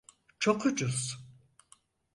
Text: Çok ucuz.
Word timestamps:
Çok 0.39 0.65
ucuz. 0.65 1.19